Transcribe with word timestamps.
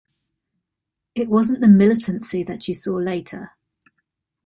It 1.13 1.29
wasn't 1.29 1.61
the 1.61 1.67
militancy 1.67 2.41
that 2.45 2.67
you 2.67 2.73
saw 2.73 2.95
later. 2.95 3.51